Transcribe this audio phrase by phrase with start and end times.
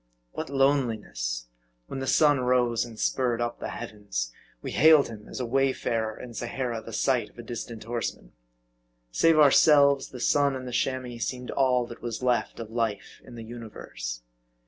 [0.31, 1.45] What loneliness;
[1.85, 3.81] when the sun rose, and spurred up the MARDI.
[3.81, 7.83] 53 heavens, we hailed him as a wayfarer in Sahara the sight of a distant
[7.83, 8.31] horseman.
[9.11, 13.35] Save ourselves, the sun and the Chamois seemed all that was left of life in
[13.35, 14.23] the universe.